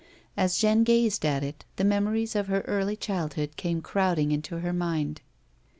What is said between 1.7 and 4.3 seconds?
the memories of her early childhood came crowd